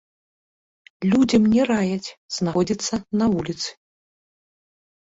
[1.11, 2.09] Людзям не раяць
[2.41, 3.69] знаходзіцца на вуліцы.